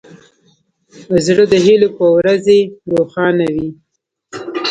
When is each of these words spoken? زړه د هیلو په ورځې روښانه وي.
زړه 1.25 1.43
د 1.51 1.53
هیلو 1.65 1.89
په 1.97 2.05
ورځې 2.17 2.59
روښانه 2.91 3.47
وي. 3.55 3.69